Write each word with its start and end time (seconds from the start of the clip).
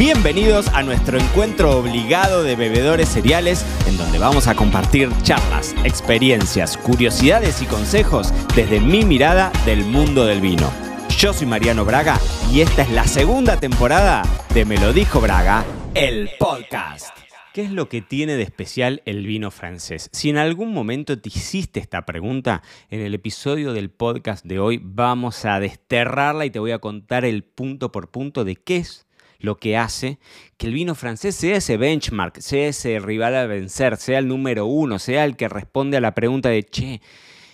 Bienvenidos 0.00 0.68
a 0.68 0.82
nuestro 0.82 1.18
encuentro 1.18 1.78
obligado 1.78 2.42
de 2.42 2.56
bebedores 2.56 3.06
cereales, 3.06 3.66
en 3.86 3.98
donde 3.98 4.18
vamos 4.18 4.46
a 4.46 4.54
compartir 4.54 5.10
charlas, 5.24 5.74
experiencias, 5.84 6.78
curiosidades 6.78 7.60
y 7.60 7.66
consejos 7.66 8.32
desde 8.56 8.80
mi 8.80 9.04
mirada 9.04 9.52
del 9.66 9.84
mundo 9.84 10.24
del 10.24 10.40
vino. 10.40 10.72
Yo 11.18 11.34
soy 11.34 11.46
Mariano 11.46 11.84
Braga 11.84 12.18
y 12.50 12.62
esta 12.62 12.80
es 12.80 12.90
la 12.92 13.06
segunda 13.06 13.60
temporada 13.60 14.22
de 14.54 14.64
Me 14.64 14.78
lo 14.78 14.94
dijo 14.94 15.20
Braga, 15.20 15.66
el 15.92 16.30
podcast. 16.38 17.14
¿Qué 17.52 17.60
es 17.60 17.70
lo 17.70 17.90
que 17.90 18.00
tiene 18.00 18.36
de 18.36 18.44
especial 18.44 19.02
el 19.04 19.26
vino 19.26 19.50
francés? 19.50 20.08
Si 20.12 20.30
en 20.30 20.38
algún 20.38 20.72
momento 20.72 21.20
te 21.20 21.28
hiciste 21.28 21.78
esta 21.78 22.06
pregunta, 22.06 22.62
en 22.88 23.00
el 23.00 23.12
episodio 23.12 23.74
del 23.74 23.90
podcast 23.90 24.46
de 24.46 24.60
hoy 24.60 24.80
vamos 24.82 25.44
a 25.44 25.60
desterrarla 25.60 26.46
y 26.46 26.50
te 26.50 26.58
voy 26.58 26.70
a 26.70 26.78
contar 26.78 27.26
el 27.26 27.44
punto 27.44 27.92
por 27.92 28.10
punto 28.10 28.44
de 28.44 28.56
qué 28.56 28.78
es 28.78 29.06
lo 29.40 29.56
que 29.56 29.76
hace 29.76 30.18
que 30.56 30.66
el 30.66 30.74
vino 30.74 30.94
francés 30.94 31.34
sea 31.34 31.56
ese 31.56 31.76
benchmark, 31.76 32.40
sea 32.40 32.68
ese 32.68 32.98
rival 33.00 33.34
a 33.34 33.46
vencer, 33.46 33.96
sea 33.96 34.18
el 34.18 34.28
número 34.28 34.66
uno, 34.66 34.98
sea 34.98 35.24
el 35.24 35.36
que 35.36 35.48
responde 35.48 35.96
a 35.96 36.00
la 36.00 36.14
pregunta 36.14 36.50
de, 36.50 36.62
che, 36.62 37.00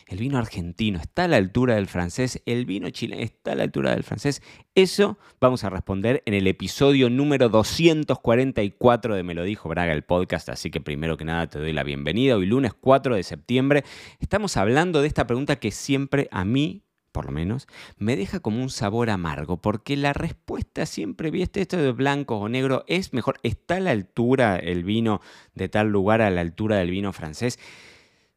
el 0.08 0.18
vino 0.18 0.38
argentino 0.38 1.00
está 1.00 1.24
a 1.24 1.28
la 1.28 1.36
altura 1.36 1.74
del 1.74 1.88
francés, 1.88 2.40
el 2.46 2.64
vino 2.64 2.88
chileno 2.90 3.22
está 3.22 3.52
a 3.52 3.54
la 3.56 3.64
altura 3.64 3.90
del 3.90 4.04
francés. 4.04 4.40
Eso 4.76 5.18
vamos 5.40 5.64
a 5.64 5.70
responder 5.70 6.22
en 6.26 6.34
el 6.34 6.46
episodio 6.46 7.10
número 7.10 7.48
244 7.48 9.16
de 9.16 9.22
Me 9.24 9.34
lo 9.34 9.42
dijo 9.42 9.68
Braga, 9.68 9.92
el 9.92 10.04
podcast. 10.04 10.48
Así 10.48 10.70
que 10.70 10.80
primero 10.80 11.16
que 11.16 11.24
nada 11.24 11.48
te 11.48 11.58
doy 11.58 11.72
la 11.72 11.82
bienvenida. 11.82 12.36
Hoy 12.36 12.46
lunes 12.46 12.72
4 12.72 13.16
de 13.16 13.24
septiembre 13.24 13.84
estamos 14.20 14.56
hablando 14.56 15.02
de 15.02 15.08
esta 15.08 15.26
pregunta 15.26 15.56
que 15.56 15.72
siempre 15.72 16.28
a 16.30 16.44
mí 16.44 16.85
por 17.16 17.24
lo 17.24 17.32
menos, 17.32 17.66
me 17.96 18.14
deja 18.14 18.40
como 18.40 18.62
un 18.62 18.68
sabor 18.68 19.08
amargo, 19.08 19.56
porque 19.56 19.96
la 19.96 20.12
respuesta 20.12 20.84
siempre, 20.84 21.30
viste, 21.30 21.62
esto 21.62 21.78
de 21.78 21.92
blanco 21.92 22.36
o 22.36 22.50
negro, 22.50 22.84
es 22.88 23.14
mejor, 23.14 23.40
está 23.42 23.76
a 23.76 23.80
la 23.80 23.92
altura 23.92 24.58
el 24.58 24.84
vino 24.84 25.22
de 25.54 25.70
tal 25.70 25.88
lugar, 25.88 26.20
a 26.20 26.28
la 26.28 26.42
altura 26.42 26.76
del 26.76 26.90
vino 26.90 27.14
francés. 27.14 27.58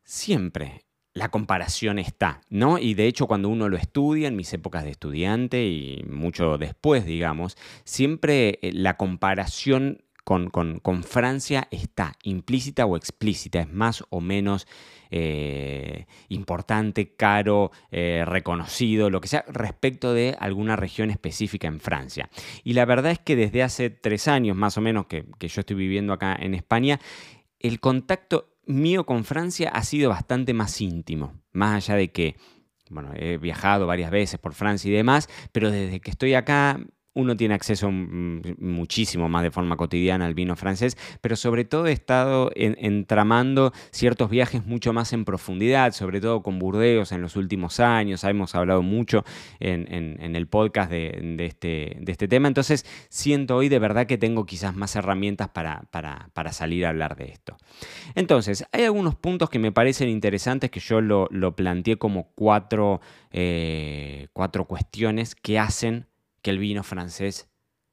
Siempre 0.06 0.86
la 1.14 1.28
comparación 1.28 2.00
está, 2.00 2.40
¿no? 2.50 2.78
Y 2.78 2.94
de 2.94 3.08
hecho 3.08 3.28
cuando 3.28 3.50
uno 3.50 3.68
lo 3.68 3.76
estudia, 3.76 4.30
en 4.30 4.38
mis 4.38 4.54
épocas 4.54 4.86
de 4.86 4.92
estudiante 4.92 5.68
y 5.68 6.06
mucho 6.10 6.58
después, 6.58 7.04
digamos, 7.04 7.58
siempre 7.84 8.60
eh, 8.62 8.72
la 8.72 8.96
comparación 8.96 10.04
con, 10.30 11.04
Francia 11.04 11.68
está 11.72 12.14
implícita 12.22 12.86
o 12.86 12.96
explícita, 12.96 13.62
es 13.62 13.74
más 13.74 14.04
o 14.10 14.22
menos 14.22 14.68
eh, 15.10 16.06
importante, 16.28 17.16
caro, 17.16 17.72
eh, 17.90 18.24
reconocido, 18.28 19.10
lo 19.10 19.22
que 19.22 19.28
sea, 19.28 19.44
respecto 19.48 20.14
de 20.14 20.38
alguna 20.40 20.76
región 20.76 21.10
específica 21.10 21.68
en 21.68 21.80
Francia. 21.80 22.30
Y 22.64 22.74
la 22.74 22.86
verdad 22.86 23.12
es 23.12 23.20
que 23.20 23.36
desde 23.36 23.64
hace 23.64 23.90
tres 23.90 24.28
años 24.28 24.56
más 24.56 24.78
o 24.78 24.82
menos 24.82 25.08
que, 25.08 25.26
que 25.40 25.48
yo 25.48 25.62
estoy 25.62 25.76
viviendo 25.76 26.14
acá 26.14 26.38
en 26.40 26.54
España, 26.54 27.00
el 27.60 27.80
contacto 27.80 28.54
mío 28.68 29.08
con 29.08 29.24
Francia 29.24 29.70
ha 29.70 29.84
sido 29.84 30.12
bastante 30.12 30.54
más 30.54 30.80
íntimo, 30.80 31.42
más 31.54 31.90
allá 31.90 31.98
de 31.98 32.12
que, 32.12 32.36
bueno, 32.92 33.14
he 33.16 33.38
viajado 33.38 33.88
varias 33.88 34.12
veces 34.12 34.40
por 34.40 34.54
Francia 34.54 34.90
y 34.90 34.94
demás, 34.94 35.28
pero 35.52 35.72
desde 35.72 36.00
que 36.02 36.12
estoy 36.12 36.36
acá 36.36 36.80
uno 37.20 37.36
tiene 37.36 37.54
acceso 37.54 37.90
muchísimo 37.92 39.30
más 39.30 39.44
de 39.44 39.52
forma 39.52 39.78
cotidiana 39.78 40.26
al 40.26 40.34
vino 40.34 40.56
francés, 40.56 40.98
pero 41.22 41.36
sobre 41.36 41.66
todo 41.66 41.88
he 41.88 41.92
estado 41.92 42.52
entramando 42.56 43.74
ciertos 43.92 44.30
viajes 44.30 44.66
mucho 44.66 44.94
más 44.94 45.14
en 45.14 45.26
profundidad, 45.26 45.92
sobre 45.92 46.22
todo 46.22 46.42
con 46.42 46.60
Burdeos 46.60 47.12
en 47.12 47.22
los 47.22 47.36
últimos 47.36 47.80
años. 47.80 48.24
Hemos 48.24 48.56
hablado 48.56 48.82
mucho 48.82 49.24
en, 49.60 49.90
el 50.36 50.48
podcast 50.48 50.92
de, 50.92 51.36
este, 51.40 51.98
de, 52.00 52.12
este, 52.12 52.28
tema, 52.28 52.48
entonces 52.48 52.86
siento 53.10 53.56
hoy 53.58 53.70
de 53.70 53.80
verdad 53.80 54.08
que 54.08 54.18
tengo 54.18 54.46
quizás 54.46 54.76
más 54.76 54.96
herramientas 54.96 55.50
para, 55.50 55.88
salir 56.52 56.86
a 56.86 56.90
hablar 56.90 57.16
de 57.16 57.26
esto. 57.26 57.58
Entonces, 58.16 58.66
hay 58.72 58.84
algunos 58.84 59.16
puntos 59.16 59.50
que 59.50 59.60
me 59.60 59.72
parecen 59.72 60.10
interesantes 60.10 60.72
que 60.72 60.80
yo 60.80 61.02
lo, 61.02 61.56
planteé 61.56 61.98
como 61.98 62.30
eh, 63.32 64.28
cuatro 64.34 64.66
cuestiones 64.66 65.36
que 65.36 65.60
hacen 65.60 66.09
que 66.42 66.50
el 66.50 66.60
vino 66.60 66.84
francés 66.84 67.50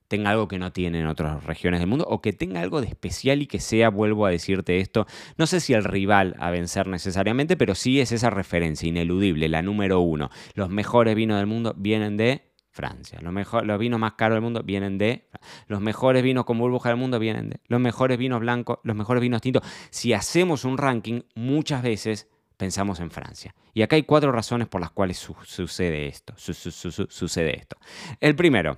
tenga 0.09 0.31
algo 0.31 0.49
que 0.49 0.59
no 0.59 0.73
tiene 0.73 1.01
en 1.01 1.07
otras 1.07 1.45
regiones 1.45 1.81
del 1.81 1.89
mundo 1.89 2.07
o 2.09 2.21
que 2.21 2.33
tenga 2.33 2.61
algo 2.61 2.81
de 2.81 2.89
especial 2.89 3.43
y 3.43 3.47
que 3.47 3.61
sea, 3.61 3.91
vuelvo 3.91 4.27
a 4.27 4.31
decirte 4.31 4.79
esto, 4.79 5.07
no 5.37 5.47
sé 5.47 5.61
si 5.61 5.75
el 5.75 5.85
rival 5.85 6.37
a 6.39 6.51
vencer 6.51 6.87
necesariamente, 6.87 7.57
pero 7.57 7.75
sí 7.75 8.01
es 8.01 8.13
esa 8.13 8.31
referencia 8.31 8.89
ineludible, 8.89 9.49
la 9.49 9.63
número 9.63 10.01
uno. 10.01 10.31
Los 10.55 10.71
mejores 10.71 11.15
vinos 11.15 11.39
del 11.39 11.47
mundo 11.47 11.75
vienen 11.77 12.17
de 12.17 12.53
Francia. 12.71 13.19
Los, 13.23 13.33
los 13.65 13.79
vinos 13.79 13.99
más 13.99 14.13
caros 14.13 14.37
del 14.37 14.43
mundo 14.43 14.63
vienen 14.63 14.99
de. 14.99 15.29
Los 15.67 15.81
mejores 15.81 16.23
vinos 16.23 16.45
con 16.45 16.59
burbuja 16.59 16.91
del 16.91 16.99
mundo 16.99 17.19
vienen 17.19 17.49
de. 17.49 17.61
Los 17.69 17.81
mejores 17.81 18.19
vinos 18.19 18.41
blancos, 18.41 18.81
los 18.83 18.95
mejores 18.95 19.23
vinos 19.23 19.41
tintos. 19.41 19.63
Si 19.89 20.13
hacemos 20.13 20.67
un 20.67 20.77
ranking, 20.77 21.23
muchas 21.35 21.83
veces 21.83 22.29
pensamos 22.57 23.01
en 23.01 23.11
Francia. 23.11 23.55
Y 23.75 23.83
acá 23.83 23.97
hay 23.97 24.05
cuatro 24.05 24.33
razones 24.33 24.69
por 24.69 24.81
las 24.81 24.91
cuales 24.91 25.19
sucede 25.19 26.07
esto. 26.07 26.35
sucede 26.37 27.57
esto. 27.57 27.77
El 28.21 28.35
primero, 28.35 28.77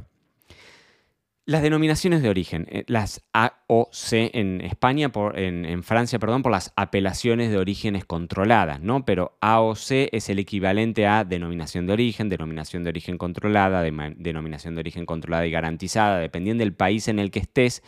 las 1.48 1.62
denominaciones 1.62 2.20
de 2.20 2.28
origen, 2.28 2.66
eh, 2.68 2.84
las 2.88 3.22
AOC 3.32 4.12
en 4.34 4.60
España, 4.60 5.08
por, 5.08 5.38
en, 5.38 5.82
Francia, 5.82 6.18
perdón, 6.18 6.42
por 6.42 6.52
las 6.52 6.74
apelaciones 6.76 7.50
de 7.50 7.56
orígenes 7.56 8.04
controladas, 8.04 8.82
¿no? 8.82 9.06
Pero 9.06 9.38
AOC 9.40 10.10
es 10.12 10.28
el 10.28 10.40
equivalente 10.40 11.06
a 11.06 11.24
denominación 11.24 11.86
de 11.86 11.94
origen, 11.94 12.28
denominación 12.28 12.84
de 12.84 12.90
origen 12.90 13.16
controlada, 13.16 13.82
denominación 13.82 14.74
de 14.74 14.80
origen 14.80 15.06
controlada 15.06 15.46
y 15.46 15.50
garantizada, 15.50 16.18
dependiendo 16.18 16.64
del 16.64 16.74
país 16.74 17.08
en 17.08 17.18
el 17.18 17.30
que 17.30 17.38
estés 17.38 17.82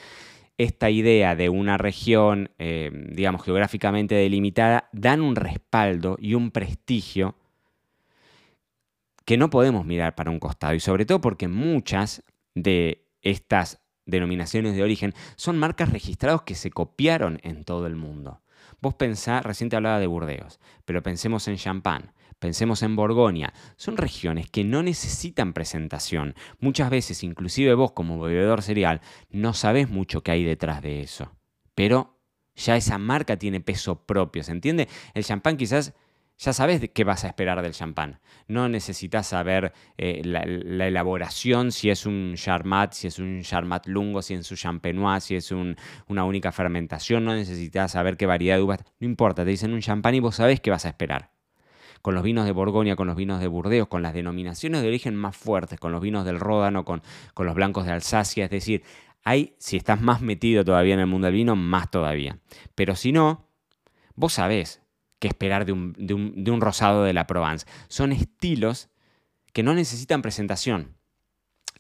esta 0.63 0.91
idea 0.91 1.37
de 1.37 1.49
una 1.49 1.79
región, 1.79 2.51
eh, 2.59 2.91
digamos, 2.93 3.43
geográficamente 3.43 4.15
delimitada, 4.15 4.91
dan 4.93 5.23
un 5.23 5.35
respaldo 5.35 6.19
y 6.21 6.35
un 6.35 6.51
prestigio 6.51 7.35
que 9.25 9.39
no 9.39 9.49
podemos 9.49 9.87
mirar 9.87 10.15
para 10.15 10.31
un 10.31 10.39
costado. 10.39 10.75
Y 10.75 10.81
sobre 10.81 11.07
todo 11.07 11.23
porque 11.23 11.49
muchas 11.49 12.23
de 12.55 13.07
estas 13.23 13.81
denominaciones 14.05 14.77
de 14.77 14.83
origen 14.83 15.15
son 15.37 15.57
marcas 15.59 15.93
registradas 15.93 16.43
que 16.43 16.55
se 16.55 16.71
copiaron 16.71 17.39
en 17.43 17.65
todo 17.65 17.87
el 17.87 17.97
mundo. 17.97 18.43
Vos 18.83 18.95
pensá, 18.95 19.41
recién 19.41 19.75
hablaba 19.75 19.99
de 19.99 20.09
Burdeos, 20.09 20.61
pero 20.85 21.03
pensemos 21.03 21.49
en 21.49 21.57
Champagne, 21.57 22.13
Pensemos 22.41 22.83
en 22.83 22.97
Borgoña. 22.97 23.53
Son 23.77 23.99
regiones 23.99 24.51
que 24.51 24.65
no 24.65 24.83
necesitan 24.83 25.53
presentación. 25.53 26.35
Muchas 26.59 26.89
veces, 26.89 27.23
inclusive 27.23 27.75
vos 27.75 27.93
como 27.93 28.19
bebedor 28.19 28.63
cereal, 28.63 29.03
no 29.29 29.53
sabés 29.53 29.91
mucho 29.91 30.23
qué 30.23 30.33
hay 30.33 30.45
detrás 30.45 30.81
de 30.81 31.03
eso. 31.03 31.37
Pero 31.75 32.19
ya 32.57 32.77
esa 32.77 32.97
marca 32.97 33.37
tiene 33.37 33.61
peso 33.61 34.07
propio, 34.07 34.43
¿se 34.43 34.53
entiende? 34.53 34.89
El 35.13 35.23
champán 35.23 35.59
quizás 35.59 35.93
ya 36.39 36.55
sabes 36.55 36.81
qué 36.95 37.05
vas 37.05 37.25
a 37.25 37.27
esperar 37.27 37.61
del 37.61 37.73
champán. 37.73 38.21
No 38.49 38.71
necesitas 38.71 39.27
saber 39.27 39.75
eh, 39.99 40.23
la, 40.25 40.87
elaboración, 40.87 41.71
si 41.73 41.91
es 41.91 42.07
un 42.07 42.37
charmat, 42.37 42.95
si 42.95 43.09
es 43.09 43.19
un 43.19 43.43
charmat 43.43 43.87
lungo, 43.87 44.23
si 44.23 44.33
es 44.33 44.51
un 44.51 44.57
champenois, 44.57 45.23
si 45.23 45.37
es 45.37 45.53
una 45.53 46.25
única 46.25 46.53
fermentación. 46.53 47.27
No 47.27 47.35
necesitas 47.35 47.93
saber 47.93 48.17
qué 48.17 48.25
variedad 48.25 48.57
de 48.57 48.63
uvas. 48.63 48.81
No 48.99 49.07
importa, 49.07 49.45
te 49.45 49.51
dicen 49.51 49.75
un 49.75 49.81
champán 49.81 50.15
y 50.15 50.21
vos 50.21 50.37
sabés 50.37 50.61
qué 50.61 50.71
vas 50.71 50.87
a 50.87 50.89
esperar 50.89 51.31
con 52.03 52.15
los 52.15 52.23
vinos 52.23 52.45
de 52.47 52.53
Borgoña, 52.53 52.97
con 52.97 53.07
los 53.07 53.17
vinos 53.17 53.41
de 53.41 53.47
Burdeos, 53.47 53.89
con 53.89 54.03
las 54.03 54.15
denominaciones 54.15 54.83
de 54.83 54.89
origen 54.89 55.15
más 55.17 55.37
fuertes, 55.37 55.79
con 55.79 55.93
los 55.93 56.01
vinos 56.01 56.25
del 56.25 56.41
Ródano, 56.41 56.85
con, 56.85 57.03
con 57.35 57.47
los 57.47 57.55
blancos 57.55 57.85
de 57.85 57.93
Alsacia, 57.93 58.45
es 58.45 58.51
decir, 58.51 58.83
hay, 59.23 59.55
si 59.59 59.77
estás 59.77 60.01
más 60.01 60.21
metido 60.21 60.65
todavía 60.65 60.95
en 60.95 61.01
el 61.01 61.07
mundo 61.07 61.27
del 61.27 61.35
vino, 61.35 61.57
más 61.57 61.91
todavía. 61.91 62.39
Pero 62.75 62.97
si 62.97 63.13
no, 63.13 63.49
vos 64.15 64.35
sabés 64.35 64.83
qué 65.19 65.29
esperar 65.29 65.67
de 65.67 65.73
un, 65.73 65.93
de 65.99 66.15
un, 66.15 66.45
de 66.45 66.51
un 66.51 66.61
rosado 66.61 67.05
de 67.05 67.13
la 67.13 67.27
Provence. 67.27 67.67
Son 67.89 68.13
estilos 68.13 68.89
que 69.53 69.63
no 69.63 69.75
necesitan 69.75 70.23
presentación 70.23 70.97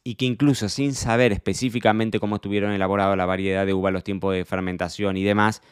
y 0.05 0.15
que 0.17 0.27
incluso 0.27 0.69
sin 0.69 0.95
saber 0.95 1.33
específicamente 1.33 2.21
cómo 2.21 2.37
estuvieron 2.37 2.73
elaborados 2.73 3.17
la 3.17 3.27
variedad 3.27 3.67
de 3.67 3.75
uva, 3.75 3.91
los 3.91 4.05
tiempos 4.05 4.35
de 4.35 4.45
fermentación 4.45 5.17
y 5.17 5.25
demás, 5.25 5.63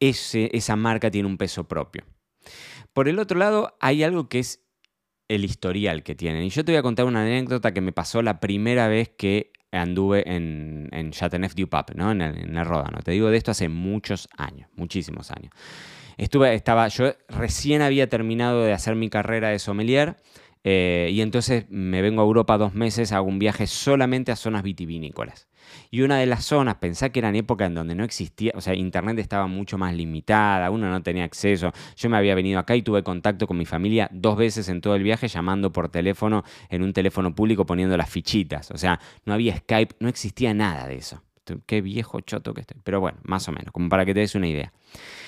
ese, 0.00 0.50
esa 0.52 0.76
marca 0.76 1.10
tiene 1.10 1.28
un 1.28 1.38
peso 1.38 1.64
propio. 1.64 2.04
Por 2.94 3.08
el 3.08 3.18
otro 3.18 3.38
lado, 3.38 3.76
hay 3.80 4.02
algo 4.02 4.28
que 4.28 4.38
es 4.38 4.64
el 5.28 5.44
historial 5.44 6.02
que 6.02 6.14
tienen. 6.14 6.44
Y 6.44 6.50
yo 6.50 6.64
te 6.64 6.72
voy 6.72 6.78
a 6.78 6.82
contar 6.82 7.06
una 7.06 7.22
anécdota 7.22 7.74
que 7.74 7.80
me 7.80 7.92
pasó 7.92 8.22
la 8.22 8.40
primera 8.40 8.88
vez 8.88 9.10
que 9.10 9.52
anduve 9.72 10.22
en, 10.26 10.88
en 10.92 11.10
Chateauneuf-du-Pape, 11.10 11.94
¿no? 11.96 12.12
en, 12.12 12.22
el, 12.22 12.38
en 12.38 12.56
el 12.56 12.64
Ródano. 12.64 13.00
Te 13.02 13.10
digo 13.10 13.28
de 13.28 13.36
esto 13.36 13.50
hace 13.50 13.68
muchos 13.68 14.28
años, 14.36 14.70
muchísimos 14.76 15.30
años. 15.32 15.52
Estuve, 16.16 16.54
estaba, 16.54 16.86
yo 16.88 17.12
recién 17.28 17.82
había 17.82 18.08
terminado 18.08 18.62
de 18.62 18.72
hacer 18.72 18.94
mi 18.94 19.10
carrera 19.10 19.48
de 19.48 19.58
sommelier 19.58 20.16
eh, 20.62 21.10
y 21.12 21.20
entonces 21.20 21.66
me 21.68 22.00
vengo 22.02 22.22
a 22.22 22.24
Europa 22.24 22.56
dos 22.56 22.74
meses, 22.74 23.10
hago 23.10 23.26
un 23.26 23.40
viaje 23.40 23.66
solamente 23.66 24.30
a 24.30 24.36
zonas 24.36 24.62
vitivinícolas. 24.62 25.48
Y 25.90 26.02
una 26.02 26.18
de 26.18 26.26
las 26.26 26.44
zonas, 26.44 26.76
pensá 26.76 27.10
que 27.10 27.18
eran 27.18 27.34
épocas 27.36 27.66
en 27.68 27.74
donde 27.74 27.94
no 27.94 28.04
existía, 28.04 28.52
o 28.54 28.60
sea, 28.60 28.74
internet 28.74 29.18
estaba 29.18 29.46
mucho 29.46 29.78
más 29.78 29.94
limitada, 29.94 30.70
uno 30.70 30.88
no 30.90 31.02
tenía 31.02 31.24
acceso. 31.24 31.72
Yo 31.96 32.10
me 32.10 32.16
había 32.16 32.34
venido 32.34 32.58
acá 32.58 32.76
y 32.76 32.82
tuve 32.82 33.02
contacto 33.02 33.46
con 33.46 33.56
mi 33.56 33.66
familia 33.66 34.08
dos 34.12 34.36
veces 34.36 34.68
en 34.68 34.80
todo 34.80 34.94
el 34.94 35.02
viaje, 35.02 35.28
llamando 35.28 35.72
por 35.72 35.88
teléfono, 35.88 36.44
en 36.68 36.82
un 36.82 36.92
teléfono 36.92 37.34
público, 37.34 37.66
poniendo 37.66 37.96
las 37.96 38.10
fichitas. 38.10 38.70
O 38.70 38.78
sea, 38.78 39.00
no 39.24 39.34
había 39.34 39.56
Skype, 39.56 39.96
no 39.98 40.08
existía 40.08 40.54
nada 40.54 40.86
de 40.86 40.96
eso. 40.96 41.23
Qué 41.66 41.80
viejo 41.80 42.20
choto 42.20 42.54
que 42.54 42.62
estoy. 42.62 42.80
Pero 42.84 43.00
bueno, 43.00 43.18
más 43.22 43.48
o 43.48 43.52
menos, 43.52 43.72
como 43.72 43.88
para 43.88 44.04
que 44.04 44.14
te 44.14 44.20
des 44.20 44.34
una 44.34 44.48
idea. 44.48 44.72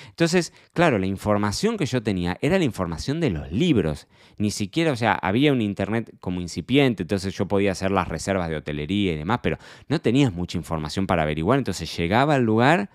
Entonces, 0.09 0.51
claro, 0.73 0.97
la 0.97 1.05
información 1.05 1.77
que 1.77 1.85
yo 1.85 2.01
tenía 2.01 2.37
era 2.41 2.57
la 2.57 2.63
información 2.63 3.19
de 3.19 3.29
los 3.29 3.51
libros. 3.51 4.07
Ni 4.37 4.51
siquiera, 4.51 4.91
o 4.91 4.95
sea, 4.95 5.13
había 5.13 5.51
un 5.51 5.61
internet 5.61 6.15
como 6.19 6.41
incipiente, 6.41 7.03
entonces 7.03 7.35
yo 7.35 7.47
podía 7.47 7.71
hacer 7.71 7.91
las 7.91 8.07
reservas 8.07 8.49
de 8.49 8.55
hotelería 8.55 9.13
y 9.13 9.17
demás, 9.17 9.39
pero 9.43 9.57
no 9.87 9.99
tenías 10.01 10.33
mucha 10.33 10.57
información 10.57 11.05
para 11.05 11.23
averiguar. 11.23 11.59
Entonces 11.59 11.95
llegaba 11.95 12.35
al 12.35 12.43
lugar 12.43 12.89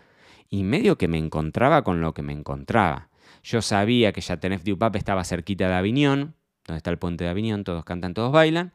y 0.50 0.64
medio 0.64 0.98
que 0.98 1.08
me 1.08 1.19
encontraba 1.19 1.82
con 1.82 2.00
lo 2.00 2.12
que 2.12 2.22
me 2.22 2.32
encontraba. 2.32 3.08
Yo 3.42 3.62
sabía 3.62 4.12
que 4.12 4.20
Chateauneuf 4.20 4.64
du 4.64 4.78
Pape 4.78 4.98
estaba 4.98 5.24
cerquita 5.24 5.69
de 5.69 5.74
Avignon, 5.74 6.34
donde 6.66 6.76
está 6.76 6.90
el 6.90 6.98
puente 6.98 7.24
de 7.24 7.30
Avignon, 7.30 7.64
todos 7.64 7.84
cantan, 7.84 8.14
todos 8.14 8.32
bailan. 8.32 8.72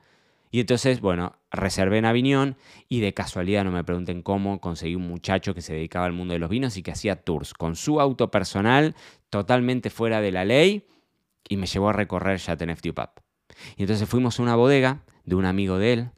Y 0.52 0.62
entonces, 0.62 1.02
bueno, 1.02 1.36
reservé 1.52 1.98
en 1.98 2.06
Avignon 2.06 2.58
y 2.90 3.00
de 3.00 3.14
casualidad, 3.14 3.64
no 3.64 3.72
me 3.72 3.84
pregunten 3.84 4.22
cómo, 4.22 4.60
conseguí 4.60 4.96
un 4.96 5.08
muchacho 5.08 5.54
que 5.54 5.62
se 5.62 5.74
dedicaba 5.74 6.06
al 6.06 6.14
mundo 6.14 6.34
de 6.34 6.40
los 6.40 6.50
vinos 6.50 6.78
y 6.78 6.84
que 6.84 6.92
hacía 6.92 7.16
tours 7.16 7.54
con 7.54 7.76
su 7.76 8.02
auto 8.02 8.32
personal 8.32 8.96
totalmente 9.30 9.90
fuera 9.90 10.22
de 10.22 10.32
la 10.32 10.46
ley 10.46 10.88
y 11.48 11.58
me 11.58 11.68
llevó 11.68 11.90
a 11.90 11.94
recorrer 11.94 12.40
Pape. 12.96 13.22
Y 13.76 13.84
entonces 13.84 14.08
fuimos 14.08 14.40
a 14.40 14.44
una 14.44 14.56
bodega 14.56 15.04
de 15.24 15.36
un 15.36 15.46
amigo 15.46 15.78
de 15.78 15.94
él, 15.94 16.10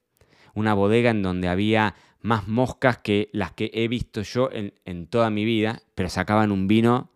una 0.56 0.74
bodega 0.74 1.12
en 1.12 1.22
donde 1.22 1.48
había 1.48 1.96
más 2.22 2.48
moscas 2.48 2.98
que 2.98 3.30
las 3.32 3.54
que 3.54 3.72
he 3.74 3.88
visto 3.88 4.22
yo 4.24 4.50
en, 4.52 4.74
en 4.86 5.08
toda 5.08 5.30
mi 5.30 5.46
vida, 5.46 5.82
pero 5.96 6.10
sacaban 6.10 6.52
un 6.52 6.68
vino, 6.68 7.12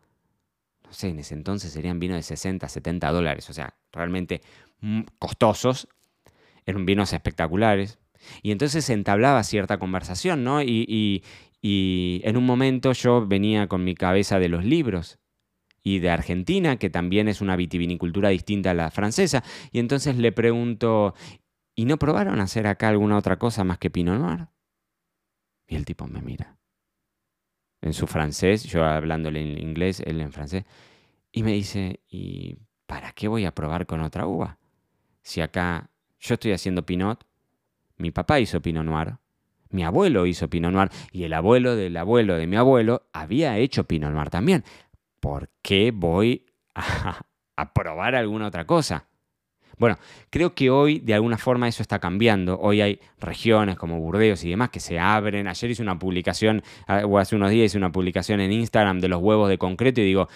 no 0.85 0.93
sé, 0.93 1.09
en 1.09 1.19
ese 1.19 1.33
entonces 1.33 1.73
serían 1.73 1.99
vinos 1.99 2.17
de 2.17 2.23
60, 2.23 2.69
70 2.69 3.11
dólares, 3.11 3.49
o 3.49 3.53
sea, 3.53 3.75
realmente 3.91 4.41
costosos, 5.19 5.87
eran 6.65 6.85
vinos 6.85 7.13
espectaculares. 7.13 7.99
Y 8.41 8.51
entonces 8.51 8.89
entablaba 8.89 9.43
cierta 9.43 9.77
conversación, 9.77 10.43
¿no? 10.43 10.61
Y, 10.61 11.23
y 11.61 12.21
en 12.23 12.37
un 12.37 12.45
momento 12.45 12.91
yo 12.93 13.25
venía 13.25 13.67
con 13.67 13.83
mi 13.83 13.95
cabeza 13.95 14.39
de 14.39 14.49
los 14.49 14.65
libros 14.65 15.19
y 15.83 15.99
de 15.99 16.09
Argentina, 16.09 16.77
que 16.77 16.89
también 16.89 17.27
es 17.27 17.41
una 17.41 17.55
vitivinicultura 17.55 18.29
distinta 18.29 18.71
a 18.71 18.73
la 18.73 18.89
francesa. 18.89 19.43
Y 19.71 19.79
entonces 19.79 20.17
le 20.17 20.31
pregunto, 20.31 21.13
¿y 21.75 21.85
no 21.85 21.97
probaron 21.97 22.39
hacer 22.39 22.67
acá 22.67 22.89
alguna 22.89 23.17
otra 23.17 23.37
cosa 23.37 23.63
más 23.63 23.77
que 23.77 23.89
Pinot 23.89 24.19
Noir? 24.19 24.47
Y 25.67 25.75
el 25.75 25.85
tipo 25.85 26.07
me 26.07 26.21
mira. 26.21 26.57
En 27.81 27.93
su 27.93 28.07
francés, 28.07 28.63
yo 28.63 28.85
hablándole 28.85 29.41
en 29.41 29.57
inglés, 29.57 30.01
él 30.05 30.21
en 30.21 30.31
francés. 30.31 30.63
Y 31.31 31.43
me 31.43 31.51
dice, 31.51 31.99
¿y 32.09 32.57
para 32.85 33.11
qué 33.11 33.27
voy 33.27 33.43
a 33.43 33.53
probar 33.53 33.85
con 33.85 33.99
otra 34.01 34.25
uva? 34.25 34.59
Si 35.21 35.41
acá 35.41 35.89
yo 36.19 36.35
estoy 36.35 36.53
haciendo 36.53 36.85
Pinot, 36.85 37.25
mi 38.03 38.11
papá 38.11 38.41
hizo 38.41 38.61
Pinot 38.61 38.83
Noir, 38.83 39.15
mi 39.69 39.85
abuelo 39.85 40.25
hizo 40.25 40.49
Pinot 40.49 40.73
Noir 40.73 40.89
y 41.13 41.23
el 41.23 41.33
abuelo 41.33 41.77
del 41.77 41.95
abuelo 41.95 42.35
de 42.35 42.47
mi 42.47 42.57
abuelo 42.57 43.07
había 43.13 43.57
hecho 43.57 43.85
Pinot 43.85 44.11
Noir 44.11 44.29
también. 44.29 44.65
¿Por 45.21 45.49
qué 45.61 45.91
voy 45.95 46.45
a, 46.75 47.25
a 47.55 47.73
probar 47.73 48.15
alguna 48.15 48.47
otra 48.47 48.65
cosa? 48.67 49.07
Bueno, 49.77 49.97
creo 50.29 50.53
que 50.53 50.69
hoy 50.69 50.99
de 50.99 51.13
alguna 51.13 51.37
forma 51.37 51.67
eso 51.67 51.81
está 51.81 51.99
cambiando. 51.99 52.59
Hoy 52.59 52.81
hay 52.81 52.99
regiones 53.19 53.75
como 53.75 53.99
Burdeos 53.99 54.43
y 54.43 54.49
demás 54.49 54.69
que 54.69 54.79
se 54.79 54.99
abren. 54.99 55.47
Ayer 55.47 55.71
hice 55.71 55.81
una 55.81 55.97
publicación, 55.97 56.63
ah, 56.87 57.03
o 57.05 57.17
hace 57.17 57.35
unos 57.35 57.49
días 57.49 57.67
hice 57.67 57.77
una 57.77 57.91
publicación 57.91 58.39
en 58.39 58.51
Instagram 58.51 58.99
de 58.99 59.07
los 59.07 59.21
huevos 59.21 59.49
de 59.49 59.57
concreto 59.57 60.01
y 60.01 60.05
digo, 60.05 60.27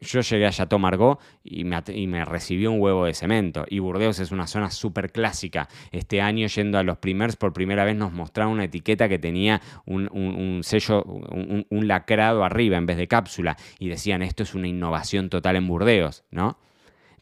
yo 0.00 0.20
llegué 0.20 0.46
a 0.46 0.50
Chateau 0.50 0.78
Margaux 0.78 1.20
y 1.44 1.64
me, 1.64 1.82
y 1.88 2.06
me 2.06 2.24
recibió 2.24 2.72
un 2.72 2.80
huevo 2.80 3.04
de 3.04 3.14
cemento. 3.14 3.66
Y 3.68 3.78
Burdeos 3.78 4.18
es 4.20 4.30
una 4.30 4.46
zona 4.46 4.70
súper 4.70 5.12
clásica. 5.12 5.68
Este 5.92 6.20
año, 6.20 6.46
yendo 6.46 6.78
a 6.78 6.82
los 6.82 6.98
primers, 6.98 7.36
por 7.36 7.52
primera 7.52 7.84
vez 7.84 7.96
nos 7.96 8.12
mostraron 8.12 8.54
una 8.54 8.64
etiqueta 8.64 9.08
que 9.08 9.18
tenía 9.18 9.60
un, 9.84 10.60
sello, 10.62 11.02
un, 11.04 11.66
un 11.68 11.88
lacrado 11.88 12.44
arriba 12.44 12.76
en 12.76 12.86
vez 12.86 12.96
de 12.96 13.08
cápsula. 13.08 13.56
Y 13.78 13.88
decían, 13.88 14.22
esto 14.22 14.42
es 14.42 14.54
una 14.54 14.68
innovación 14.68 15.28
total 15.28 15.56
en 15.56 15.66
Burdeos, 15.66 16.24
¿no? 16.30 16.58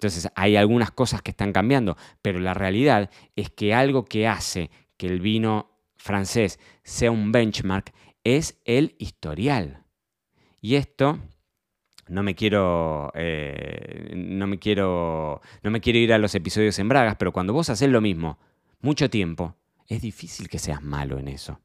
Entonces 0.05 0.31
hay 0.35 0.57
algunas 0.57 0.91
cosas 0.91 1.23
que 1.23 1.31
están 1.31 1.53
cambiando, 1.53 1.97
pero 2.21 2.39
la 2.39 2.53
realidad 2.53 3.11
es 3.37 3.49
que 3.49 3.73
algo 3.73 4.05
que 4.05 4.29
hace 4.29 4.71
que 4.99 5.07
el 5.07 5.21
vino 5.21 5.71
francés 5.97 6.61
sea 6.83 7.11
un 7.11 7.33
benchmark 7.33 7.95
es 8.23 8.61
el 8.67 8.97
historial. 8.99 9.85
Y 10.61 10.75
esto 10.75 11.19
no 12.09 12.23
me 12.23 12.35
quiero 12.35 13.13
eh, 13.15 14.13
no 14.15 14.47
me 14.47 14.59
quiero 14.59 15.41
no 15.63 15.71
me 15.71 15.81
quiero 15.81 15.99
ir 15.99 16.13
a 16.13 16.19
los 16.19 16.35
episodios 16.35 16.79
en 16.79 16.91
bragas, 16.91 17.17
pero 17.19 17.33
cuando 17.33 17.55
vos 17.55 17.71
haces 17.71 17.89
lo 17.89 18.03
mismo 18.03 18.39
mucho 18.81 19.09
tiempo, 19.09 19.57
es 19.89 20.03
difícil 20.03 20.51
que 20.51 20.59
seas 20.59 20.83
malo 20.83 21.19
en 21.19 21.29
eso 21.29 21.64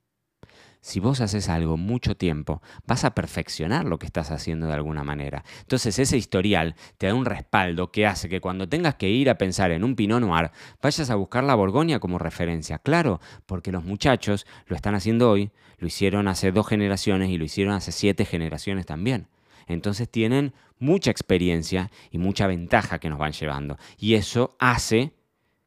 si 0.82 1.00
vos 1.00 1.20
haces 1.22 1.50
algo 1.50 1.78
mucho 1.78 2.16
tiempo, 2.16 2.62
vas 2.88 3.04
a 3.04 3.14
perfeccionar 3.14 3.86
lo 3.86 4.00
que 4.00 4.06
estás 4.06 4.32
haciendo 4.32 4.68
de 4.68 4.74
alguna 4.74 5.04
manera. 5.04 5.44
Entonces 5.62 6.00
ese 6.00 6.18
historial 6.18 6.76
te 6.98 7.08
da 7.08 7.14
un 7.14 7.26
respaldo 7.26 7.92
que 7.92 8.08
hace 8.08 8.30
que 8.30 8.42
cuando 8.42 8.70
tengas 8.70 8.96
que 8.96 9.10
ir 9.10 9.30
a 9.30 9.38
pensar 9.38 9.72
en 9.72 9.84
un 9.84 9.96
Pinot 9.96 10.22
Noir, 10.22 10.52
vayas 10.82 11.10
a 11.10 11.16
buscar 11.16 11.44
la 11.44 11.56
Borgoña 11.56 12.00
como 12.00 12.18
referencia. 12.18 12.80
Claro, 12.80 13.20
porque 13.46 13.72
los 13.72 13.84
muchachos 13.84 14.46
lo 14.68 14.76
están 14.76 14.96
haciendo 14.96 15.30
hoy, 15.30 15.52
lo 15.78 15.88
hicieron 15.88 16.28
hace 16.28 16.52
dos 16.52 16.68
generaciones 16.68 17.30
y 17.30 17.38
lo 17.38 17.44
hicieron 17.44 17.74
hace 17.74 17.92
siete 17.92 18.26
generaciones 18.26 18.86
también. 18.86 19.28
Entonces 19.68 20.10
tienen 20.10 20.54
mucha 20.80 21.12
experiencia 21.12 21.92
y 22.10 22.18
mucha 22.18 22.48
ventaja 22.48 23.00
que 23.00 23.10
nos 23.10 23.20
van 23.20 23.34
llevando. 23.34 23.78
Y 23.98 24.16
eso 24.16 24.56
hace 24.60 25.14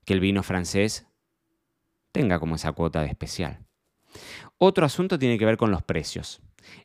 que 0.05 0.15
el 0.15 0.20
vino 0.20 0.43
francés 0.43 1.06
tenga 2.11 2.41
como 2.41 2.56
esa 2.56 2.73
cuota 2.73 3.00
de 3.03 3.08
especial. 3.08 3.61
Otro 4.64 4.87
asunto 4.87 5.19
tiene 5.19 5.41
que 5.41 5.44
ver 5.44 5.56
con 5.56 5.73
los 5.73 5.82
precios. 5.82 6.41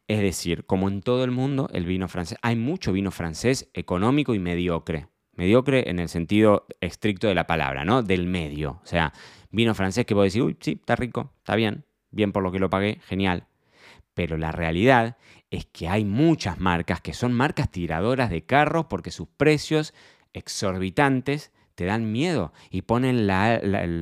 Es 0.07 0.19
decir, 0.19 0.65
como 0.65 0.87
en 0.87 1.03
todo 1.03 1.23
el 1.23 1.29
mundo, 1.29 1.69
el 1.73 1.85
vino 1.85 2.07
francés, 2.07 2.39
hay 2.41 2.55
mucho 2.55 2.91
vino 2.91 3.11
francés 3.11 3.69
económico 3.75 4.33
y 4.33 4.39
mediocre. 4.39 5.09
Mediocre 5.33 5.87
en 5.87 5.99
el 5.99 6.09
sentido 6.09 6.65
estricto 6.81 7.27
de 7.27 7.35
la 7.35 7.45
palabra, 7.45 7.85
¿no? 7.85 8.01
Del 8.01 8.25
medio. 8.25 8.79
O 8.81 8.85
sea, 8.87 9.13
vino 9.51 9.75
francés 9.75 10.07
que 10.07 10.15
puedo 10.15 10.23
decir, 10.23 10.41
uy, 10.41 10.57
sí, 10.59 10.71
está 10.79 10.95
rico, 10.95 11.35
está 11.37 11.55
bien, 11.55 11.85
bien 12.09 12.31
por 12.31 12.41
lo 12.41 12.51
que 12.51 12.57
lo 12.57 12.71
pagué, 12.71 12.99
genial. 13.05 13.45
Pero 14.15 14.37
la 14.37 14.51
realidad 14.51 15.15
es 15.51 15.67
que 15.67 15.87
hay 15.87 16.03
muchas 16.03 16.59
marcas 16.59 16.99
que 16.99 17.13
son 17.13 17.31
marcas 17.31 17.69
tiradoras 17.69 18.31
de 18.31 18.43
carros 18.43 18.87
porque 18.87 19.11
sus 19.11 19.27
precios 19.27 19.93
exorbitantes 20.33 21.51
te 21.77 21.85
dan 21.85 22.11
miedo 22.11 22.53
y 22.71 22.81
ponen 22.81 23.27
la, 23.27 23.53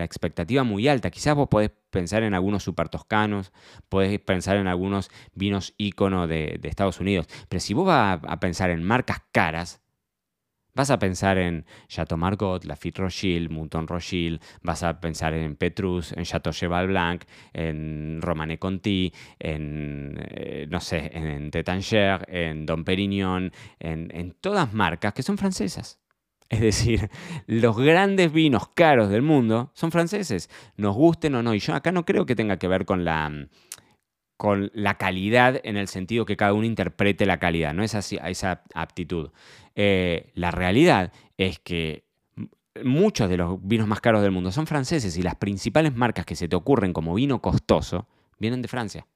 expectativa 0.02 0.64
muy 0.64 0.88
alta. 0.88 1.12
Quizás 1.12 1.36
vos 1.36 1.50
podés 1.50 1.72
pensar 1.90 2.24
en 2.24 2.34
algunos 2.34 2.64
super 2.64 2.88
toscanos, 2.88 3.52
podés 3.90 4.18
pensar 4.22 4.56
en 4.56 4.68
algunos 4.68 5.12
vinos 5.34 5.74
ícono 5.78 6.26
de, 6.26 6.58
Estados 6.64 7.02
Unidos, 7.02 7.28
pero 7.50 7.60
si 7.60 7.74
vos 7.74 7.86
vas 7.86 8.22
a, 8.26 8.40
pensar 8.40 8.70
en 8.70 8.82
marcas 8.82 9.20
caras, 9.32 9.82
Vas 10.78 10.90
a 10.92 11.00
pensar 11.00 11.38
en 11.38 11.66
Chateau 11.88 12.18
Margaux, 12.18 12.66
Lafitte 12.66 13.00
Rothschild, 13.00 13.50
Mouton 13.50 13.88
Rothschild, 13.88 14.42
vas 14.62 14.84
a 14.84 15.00
pensar 15.00 15.34
en 15.34 15.56
Petrus, 15.56 16.12
en 16.12 16.26
Chateau 16.26 16.52
Cheval 16.52 16.88
Blanc, 16.88 17.24
en 17.54 18.20
Romane 18.22 18.60
Conti, 18.60 19.14
en, 19.40 20.18
eh, 20.20 20.68
no 20.70 20.82
sé, 20.82 21.12
en 21.14 21.50
Tétanger, 21.50 22.26
en 22.28 22.66
Dom 22.66 22.84
Perignon, 22.84 23.54
en, 23.80 24.12
en 24.14 24.32
todas 24.34 24.74
marcas 24.74 25.14
que 25.14 25.24
son 25.24 25.38
francesas. 25.38 26.05
Es 26.50 26.60
decir, 26.60 27.10
los 27.48 27.78
grandes 27.78 28.32
vinos 28.32 28.70
caros 28.70 29.10
del 29.10 29.24
mundo 29.24 29.72
son 29.74 29.92
franceses, 29.92 30.50
nos 30.78 30.96
gusten 30.96 31.36
o 31.36 31.44
no. 31.44 31.54
Y 31.54 31.60
yo 31.60 31.74
acá 31.74 31.92
no 31.92 32.06
creo 32.06 32.26
que 32.26 32.36
tenga 32.36 32.58
que 32.58 32.68
ver 32.68 32.86
con 32.86 33.04
la, 33.04 33.48
con 34.38 34.70
la 34.74 34.96
calidad 34.98 35.60
en 35.64 35.78
el 35.78 35.88
sentido 35.88 36.26
que 36.26 36.38
cada 36.38 36.54
uno 36.54 36.66
interprete 36.66 37.26
la 37.26 37.40
calidad, 37.40 37.74
no 37.74 37.84
es 37.84 37.96
así, 37.96 38.20
esa 38.24 38.64
aptitud. 38.74 39.32
Eh, 39.76 40.32
la 40.36 40.52
realidad 40.52 41.12
es 41.38 41.60
que 41.60 42.06
muchos 42.84 43.30
de 43.30 43.38
los 43.38 43.58
vinos 43.66 43.88
más 43.88 44.02
caros 44.02 44.22
del 44.22 44.32
mundo 44.32 44.52
son 44.52 44.68
franceses 44.68 45.18
y 45.18 45.22
las 45.22 45.36
principales 45.36 45.96
marcas 45.96 46.26
que 46.26 46.36
se 46.36 46.48
te 46.48 46.56
ocurren 46.56 46.94
como 46.94 47.16
vino 47.16 47.42
costoso 47.42 48.08
vienen 48.38 48.62
de 48.62 48.68
Francia. 48.68 49.08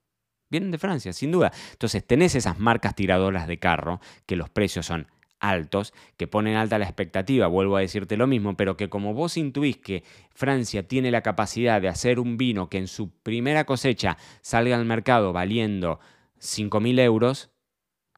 Vienen 0.49 0.71
de 0.71 0.77
Francia, 0.79 1.13
sin 1.13 1.31
duda. 1.31 1.51
Entonces 1.73 2.05
tenés 2.05 2.33
esas 2.33 2.57
marcas 2.57 2.95
tiradoras 2.95 3.47
de 3.47 3.59
carro 3.59 3.99
que 4.25 4.35
los 4.35 4.49
precios 4.49 4.85
son 4.85 5.07
altos, 5.39 5.93
que 6.17 6.27
ponen 6.27 6.55
alta 6.55 6.77
la 6.77 6.85
expectativa, 6.85 7.47
vuelvo 7.47 7.77
a 7.77 7.81
decirte 7.81 8.17
lo 8.17 8.27
mismo, 8.27 8.55
pero 8.55 8.77
que 8.77 8.89
como 8.89 9.13
vos 9.13 9.37
intuís 9.37 9.77
que 9.77 10.03
Francia 10.31 10.87
tiene 10.87 11.11
la 11.11 11.21
capacidad 11.21 11.81
de 11.81 11.87
hacer 11.87 12.19
un 12.19 12.37
vino 12.37 12.69
que 12.69 12.77
en 12.77 12.87
su 12.87 13.09
primera 13.09 13.65
cosecha 13.65 14.17
salga 14.41 14.75
al 14.75 14.85
mercado 14.85 15.33
valiendo 15.33 15.99
5.000 16.39 16.99
euros, 16.99 17.51